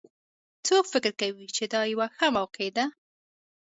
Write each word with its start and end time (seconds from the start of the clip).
څوک 0.67 0.85
فکر 0.93 1.11
کوي 1.21 1.47
چې 1.55 1.63
دا 1.73 1.81
یوه 1.93 2.07
ښه 2.15 2.27
موقع 2.35 2.67
ده 2.77 2.85